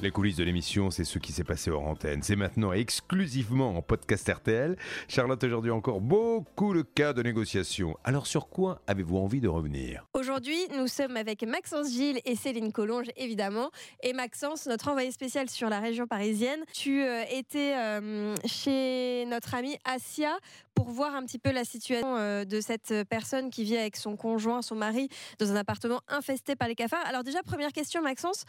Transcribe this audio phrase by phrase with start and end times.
[0.00, 2.22] Les coulisses de l'émission, c'est ce qui s'est passé hors antenne.
[2.22, 4.76] C'est maintenant exclusivement en podcast RTL.
[5.08, 7.98] Charlotte, aujourd'hui encore beaucoup de cas de négociation.
[8.04, 10.06] Alors sur quoi avez-vous envie de revenir?
[10.14, 13.72] Aujourd'hui, nous sommes avec Maxence Gilles et Céline Collonge, évidemment.
[14.04, 19.56] Et Maxence, notre envoyé spécial sur la région parisienne, tu euh, étais euh, chez notre
[19.56, 20.30] amie Asia
[20.78, 24.16] pour voir un petit peu la situation euh, de cette personne qui vit avec son
[24.16, 25.08] conjoint, son mari,
[25.38, 27.04] dans un appartement infesté par les cafards.
[27.06, 28.44] Alors déjà, première question, Maxence,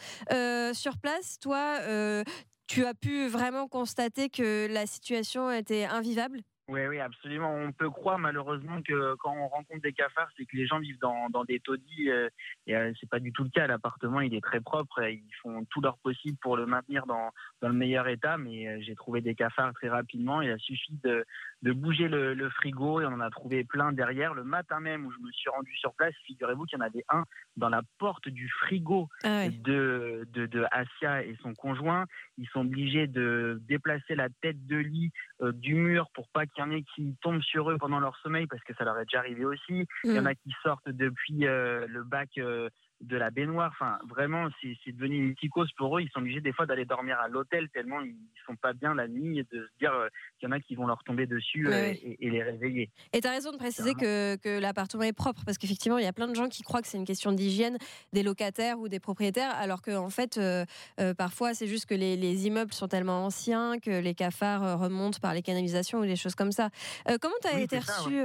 [0.73, 1.79] sur place, toi,
[2.67, 6.41] tu as pu vraiment constater que la situation était invivable?
[6.69, 7.51] Oui, oui, absolument.
[7.51, 10.99] On peut croire malheureusement que quand on rencontre des cafards, c'est que les gens vivent
[10.99, 12.11] dans, dans des taudis.
[12.11, 12.29] Euh,
[12.67, 13.65] et euh, c'est pas du tout le cas.
[13.65, 15.01] L'appartement, il est très propre.
[15.03, 18.37] Ils font tout leur possible pour le maintenir dans, dans le meilleur état.
[18.37, 20.43] Mais euh, j'ai trouvé des cafards très rapidement.
[20.43, 21.25] Il a suffi de,
[21.63, 24.35] de bouger le, le, frigo et on en a trouvé plein derrière.
[24.35, 27.05] Le matin même où je me suis rendu sur place, figurez-vous qu'il y en avait
[27.09, 27.25] un
[27.57, 32.05] dans la porte du frigo ah de, de, de Asia et son conjoint.
[32.37, 36.61] Ils sont obligés de déplacer la tête de lit du mur pour pas qu'il y
[36.63, 39.19] en ait qui tombent sur eux pendant leur sommeil parce que ça leur est déjà
[39.19, 39.85] arrivé aussi.
[40.03, 40.27] Il y en mm.
[40.27, 42.69] a qui sortent depuis euh, le bac euh,
[43.01, 43.71] de la baignoire.
[43.73, 46.01] Enfin, vraiment, c'est devenu une psychose pour eux.
[46.01, 49.07] Ils sont obligés des fois d'aller dormir à l'hôtel tellement ils sont pas bien la
[49.07, 50.07] nuit et de se dire euh,
[50.39, 52.89] qu'il y en a qui vont leur tomber dessus euh, et, les réveiller.
[53.13, 56.07] Et tu as raison de préciser que, que l'appartement est propre parce qu'effectivement, il y
[56.07, 57.77] a plein de gens qui croient que c'est une question d'hygiène
[58.13, 60.65] des locataires ou des propriétaires alors qu'en en fait, euh,
[61.17, 65.33] parfois, c'est juste que les, les, immeubles sont tellement anciens que les cafards remontent par
[65.33, 66.69] les canalisations ou des choses comme ça.
[67.21, 68.17] comment tu as été reçu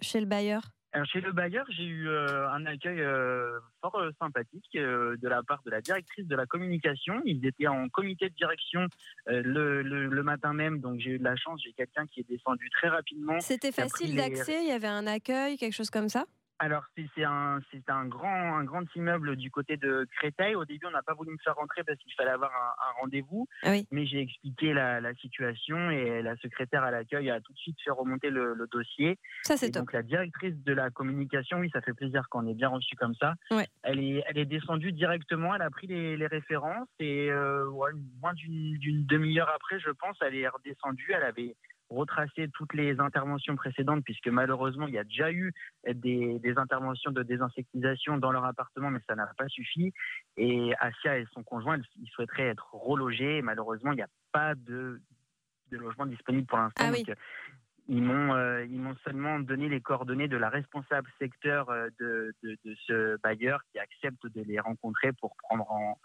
[0.00, 0.62] chez le bailleur?
[0.92, 5.42] Alors, chez le bailleur, j'ai eu euh, un accueil euh, fort euh, sympathique de la
[5.44, 7.22] part de la directrice de la communication.
[7.24, 8.86] Ils étaient en comité de direction
[9.26, 11.60] le, le, matin même, donc j'ai eu de la chance.
[11.64, 13.38] J'ai quelqu'un qui est descendu très rapidement.
[13.40, 14.62] C'était facile d'accès?
[14.62, 16.26] Il y avait un accueil, quelque chose comme ça?
[16.60, 20.54] Alors c'est un c'est un grand un grand immeuble du côté de Créteil.
[20.54, 23.48] Au début on n'a pas voulu me faire rentrer parce qu'il fallait avoir un, rendez-vous.
[23.62, 27.58] Ah Mais j'ai expliqué la, la, situation et la secrétaire à l'accueil a tout de
[27.58, 29.18] suite fait remonter le, le dossier.
[29.42, 29.70] Ça c'est.
[29.70, 33.14] Donc la directrice de la communication, oui ça fait plaisir qu'on ait bien reçu comme
[33.14, 33.34] ça.
[33.50, 33.66] Ouais.
[33.82, 35.54] Elle est elle est descendue directement.
[35.54, 40.18] Elle a pris les, les références et euh, ouais, moins d'une demi-heure après je pense
[40.20, 41.10] elle est redescendue.
[41.14, 41.56] Elle avait
[41.90, 45.52] retracer toutes les interventions précédentes, puisque malheureusement, il y a déjà eu
[45.86, 49.92] des, des interventions de désinsectisation dans leur appartement, mais ça n'a pas suffi.
[50.36, 53.42] Et Asia et son conjoint, ils souhaiteraient être relogés.
[53.42, 55.00] malheureusement, il n'y a pas de,
[55.70, 56.84] de logement disponible pour l'instant.
[56.86, 57.04] Ah, oui.
[57.88, 62.32] ils m'ont euh, ils m'ont seulement donné les coordonnées de la responsable secteur euh, de,
[62.42, 65.98] de, de, ce bailleur qui accepte de les rencontrer pour prendre en,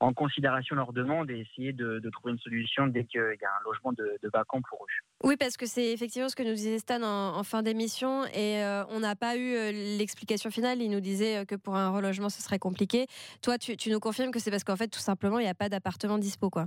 [0.00, 3.64] en considération leurs demandes et essayer de, trouver une solution dès qu'il y a un
[3.64, 5.28] logement de, de vacant pour eux.
[5.28, 8.84] Oui, parce que c'est effectivement ce que nous disait Stan en, fin d'émission et euh,
[8.88, 10.80] on n'a pas eu euh, l'explication finale.
[10.80, 13.06] Il nous disait euh, que pour un relogement, ce serait compliqué.
[13.42, 15.68] Toi, tu, nous confirmes que c'est parce qu'en fait, tout simplement, il n'y a pas
[15.68, 16.66] d'appartement dispo, quoi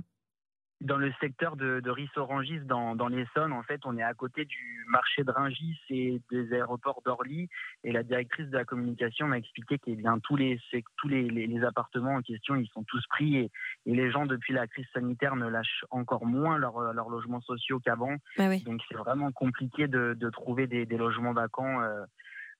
[0.80, 4.44] dans le secteur de, de Ris-Orangis, dans, dans l'Essonne, en fait, on est à côté
[4.44, 7.48] du marché de Ringis et des aéroports d'Orly.
[7.84, 10.60] Et la directrice de la communication m'a expliqué que bien tous les
[10.98, 13.50] tous les, les, appartements en question, ils sont tous pris et,
[13.86, 17.80] et, les gens depuis la crise sanitaire ne lâchent encore moins leurs leur logements sociaux
[17.80, 18.16] qu'avant.
[18.36, 18.62] Bah oui.
[18.64, 21.80] Donc c'est vraiment compliqué de, de trouver des, des, logements vacants.
[21.80, 22.04] Euh,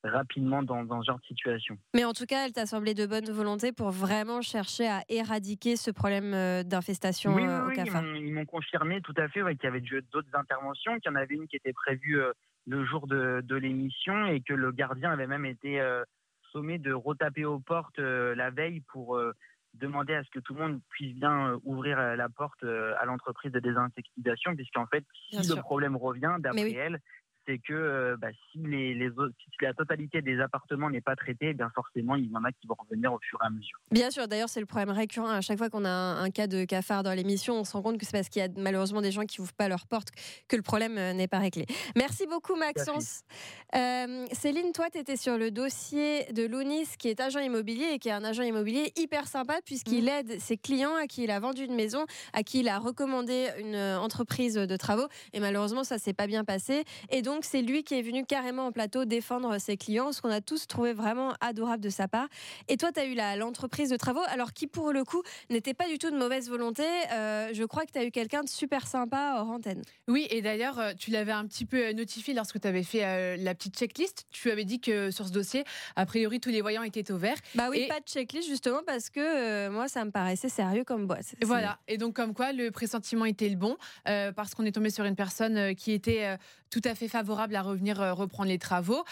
[0.08, 1.78] rapidement dans, dans, ce genre de situation.
[1.94, 5.76] Mais en tout cas, elle t'a semblé de bonne volonté pour vraiment chercher à éradiquer
[5.76, 7.76] ce problème euh, d'infestation oui, euh, au oui,
[8.16, 9.82] Ils m'ont confirmé tout à fait ouais, qu'il y avait
[10.12, 12.32] d'autres interventions, qu'il y en avait une qui était prévue euh,
[12.66, 15.82] le jour de, de l'émission et que le gardien avait même été
[16.50, 19.20] sommé de retaper aux portes la veille pour
[19.74, 23.60] demander à ce que tout le monde puisse bien ouvrir la porte à l'entreprise de
[23.60, 27.00] désinsectisation, puisqu'en fait, si le problème revient, d'après elle,
[27.46, 31.50] c'est que euh, bah, si, les, les si la totalité des appartements n'est pas traitée,
[31.50, 33.78] eh bien forcément, il y en a qui vont revenir au fur et à mesure.
[33.90, 35.28] Bien sûr, d'ailleurs, c'est le problème récurrent.
[35.28, 37.98] À chaque fois qu'on a un, cas de cafard dans l'émission, on se rend compte
[37.98, 40.08] que c'est parce qu'il y a malheureusement des gens qui n'ouvrent pas leurs portes
[40.48, 41.66] que le problème euh, n'est pas réglé.
[41.96, 43.22] Merci beaucoup, Maxence.
[43.74, 47.98] Euh, Céline, toi, tu étais sur le dossier de Lounis, qui est agent immobilier et
[47.98, 50.08] qui est un agent immobilier hyper sympa puisqu'il mm.
[50.08, 53.48] aide ses clients à qui il a vendu une maison, à qui il a recommandé
[53.58, 55.06] une entreprise de travaux.
[55.32, 56.84] Et malheureusement, ça s'est pas bien passé.
[57.10, 60.22] Et donc, donc c'est lui qui est venu carrément en plateau défendre ses clients, ce
[60.22, 62.28] qu'on a tous trouvé vraiment adorable de sa part.
[62.68, 65.20] Et toi, tu as eu l'entreprise de travaux, alors qui pour le coup
[65.50, 66.84] n'était pas du tout de mauvaise volonté.
[67.12, 69.82] Euh, je crois que tu as eu quelqu'un de super sympa hors antenne.
[70.06, 73.36] Oui, et d'ailleurs, euh, tu l'avais un petit peu euh, notifié lorsque tu avais fait
[73.36, 74.26] la petite checklist.
[74.30, 75.64] Tu avais dit que sur ce dossier,
[75.96, 77.36] a priori, tous les voyants étaient au vert.
[77.56, 81.34] Bah oui, pas de checklist justement parce que moi, ça me paraissait sérieux comme boîte.
[81.42, 85.04] Voilà, et donc comme quoi le pressentiment était le bon, parce qu'on est tombé sur
[85.04, 86.38] une personne qui était
[86.70, 89.02] tout à fait favorable favorable à revenir reprendre les travaux,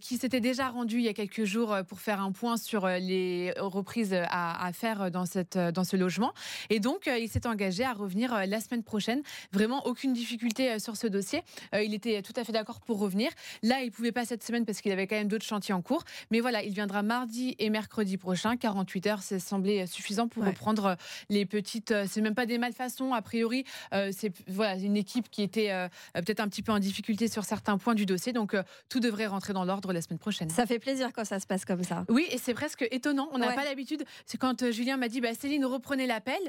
[0.00, 3.52] qui s'était déjà rendu il y a quelques jours pour faire un point sur les
[3.58, 6.32] reprises à, faire dans, cette, dans ce logement.
[6.68, 9.22] Et donc, il s'est engagé à revenir la semaine prochaine.
[9.52, 11.42] Vraiment aucune difficulté sur ce dossier.
[11.72, 13.30] il était tout à fait d'accord pour revenir.
[13.62, 16.02] Là, il pouvait pas cette semaine parce qu'il avait quand même d'autres chantiers en cours.
[16.32, 18.56] Mais voilà, il viendra mardi et mercredi prochain.
[18.56, 20.96] 48 heures, c'est semblé suffisant pour reprendre
[21.28, 21.94] les petites.
[22.08, 23.14] C'est même pas des malfaçons.
[23.14, 25.70] A priori, c'est voilà une équipe qui était
[26.14, 28.32] peut-être un petit peu en difficulté sur certains points du dossier.
[28.32, 28.56] Donc,
[28.88, 30.50] tout devrait rentrer dans l'ordre la semaine prochaine.
[30.50, 32.04] Ça fait plaisir quand ça se passe comme ça.
[32.08, 33.28] Oui, et c'est presque étonnant.
[33.32, 34.04] On n'a pas l'habitude.
[34.26, 36.40] C'est quand Julien m'a dit bah, Céline, reprenez l'appel.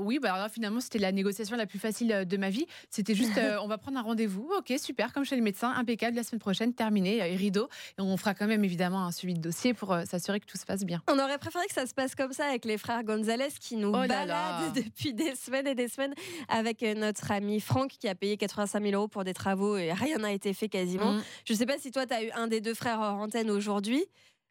[0.00, 2.66] oui, bah, alors finalement, c'était la négociation la plus facile de ma vie.
[2.90, 4.50] C'était juste on va prendre un rendez-vous.
[4.58, 6.16] Ok, super, comme chez le médecin, impeccable.
[6.16, 7.68] La semaine prochaine, terminé, et rideau.
[7.98, 10.66] Et on fera quand même évidemment un suivi de dossier pour s'assurer que tout se
[10.66, 11.02] passe bien.
[11.08, 13.88] On aurait préféré que ça se passe comme ça avec les frères Gonzalez qui nous
[13.88, 16.14] oh baladent depuis des semaines et des semaines
[16.48, 20.07] avec notre ami Franck qui a payé 85 000 euros pour des travaux et rien
[20.16, 21.12] n'a été fait quasiment.
[21.12, 21.22] Mm.
[21.44, 23.50] Je ne sais pas si toi, tu as eu un des deux frères hors antenne
[23.50, 24.04] aujourd'hui.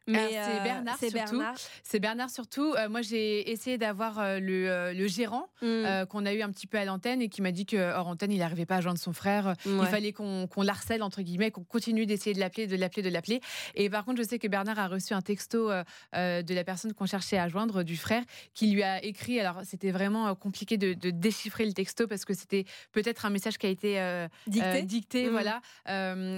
[0.08, 1.42] Mais c'est euh, Bernard surtout.
[1.82, 2.74] C'est Bernard surtout.
[2.74, 6.06] Euh, moi, j'ai essayé d'avoir euh, le, gérant mm.
[6.08, 8.32] qu'on a eu un petit peu à l'antenne et qui m'a dit que hors antenne,
[8.32, 9.54] il n'arrivait pas à joindre son frère.
[9.66, 13.40] Il fallait qu'on l'harcèle entre guillemets, qu'on continue d'essayer de l'appeler, de l'appeler, de l'appeler.
[13.74, 15.70] Et par contre, je sais que Bernard a reçu un texto
[16.14, 18.22] de la personne qu'on cherchait à joindre, du frère,
[18.54, 19.38] qui lui a écrit.
[19.40, 23.66] Alors, c'était vraiment compliqué de, déchiffrer le texto parce que c'était peut-être un message qui
[23.66, 25.30] a été dicté, mm.
[25.30, 25.60] voilà.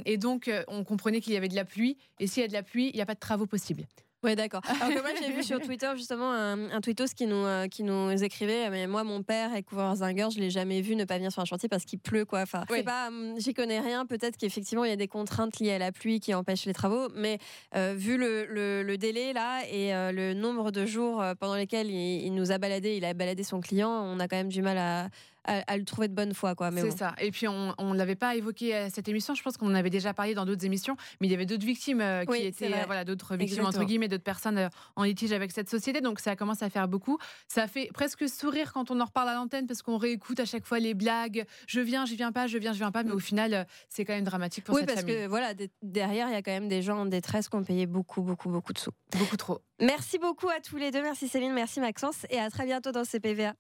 [0.05, 1.97] et donc, on comprenait qu'il y avait de la pluie.
[2.19, 3.87] Et s'il y a de la pluie, il n'y a pas de travaux possibles possible.
[4.23, 4.61] Oui, d'accord.
[4.83, 7.83] Alors que moi, j'ai vu sur Twitter justement un, un tweetos qui nous, euh, qui
[7.83, 11.17] nous écrivait Mais moi, mon père est couvreur zingueur, je l'ai jamais vu ne pas
[11.17, 12.43] venir sur un chantier parce qu'il pleut, quoi.
[12.43, 14.05] Enfin, pas, hum, j'y connais rien.
[14.05, 17.09] Peut-être qu'effectivement, il y a des contraintes liées à la pluie qui empêchent les travaux.
[17.15, 17.39] Mais
[17.75, 22.27] euh, vu le, le, délai là et euh, le nombre de jours pendant lesquels il,
[22.27, 24.77] il, nous a baladé, il a baladé son client, on a quand même du mal
[24.77, 25.09] à,
[25.45, 26.55] à, le trouver de bonne foi.
[26.55, 26.71] Quoi.
[26.73, 27.15] C'est ça.
[27.21, 29.35] Et puis, on ne l'avait pas évoqué à cette émission.
[29.35, 30.97] Je pense qu'on en avait déjà parlé dans d'autres émissions.
[31.21, 34.09] Mais il y avait d'autres victimes euh, qui étaient, euh, voilà, d'autres victimes, entre guillemets,
[34.09, 36.01] d'autres personnes euh, en litige avec cette société.
[36.01, 37.19] Donc, ça commence à faire beaucoup.
[37.49, 40.67] Ça fait presque sourire quand on en reparle à l'antenne parce qu'on réécoute à chaque
[40.67, 41.45] fois les blagues.
[41.67, 43.03] Je viens, je viens pas, je viens, je viens pas.
[43.03, 45.15] Mais au final, c'est quand même dramatique pour oui, cette famille.
[45.15, 47.57] Oui, parce que voilà, derrière, il y a quand même des gens en détresse qui
[47.57, 48.93] ont payé beaucoup, beaucoup, beaucoup de sous.
[49.19, 49.61] Beaucoup trop.
[49.81, 51.03] Merci beaucoup à tous les deux.
[51.03, 52.27] Merci Céline, merci Maxence.
[52.31, 53.55] Et à très bientôt dans CPVA.